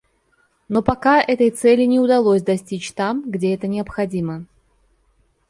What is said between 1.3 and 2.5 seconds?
цели не удалось